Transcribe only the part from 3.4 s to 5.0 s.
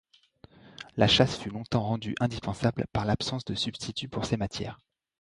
de substituts pour ces matières.